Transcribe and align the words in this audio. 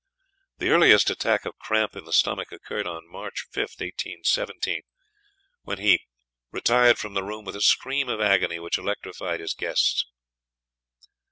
The 0.57 0.69
earliest 0.69 1.11
attack 1.11 1.45
of 1.45 1.59
cramp 1.59 1.95
in 1.95 2.05
the 2.05 2.11
stomach 2.11 2.51
occurred 2.51 2.87
on 2.87 3.07
March 3.07 3.45
5, 3.51 3.61
1817, 3.77 4.81
when 5.61 5.77
he 5.77 6.07
"retired 6.51 6.97
from 6.97 7.13
the 7.13 7.21
room 7.21 7.45
with 7.45 7.55
a 7.55 7.61
scream 7.61 8.09
of 8.09 8.19
agony 8.19 8.57
which 8.57 8.79
electrified 8.79 9.41
his 9.41 9.53
guests." 9.53 10.05